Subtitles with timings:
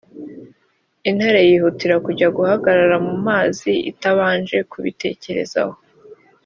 [1.09, 5.75] intare yihutira kujya guhagarara mu mazi itabanje kubitekerezaho.